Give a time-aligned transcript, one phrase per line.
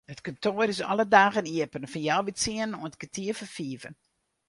[0.11, 3.95] It kantoar is alle dagen iepen fan healwei tsienen oant kertier foar fiven.